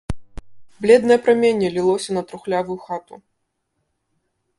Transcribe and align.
Бледнае 0.85 1.17
праменне 1.25 1.67
лілося 1.75 2.09
на 2.17 2.23
трухлявую 2.31 2.79
хату. 2.87 3.21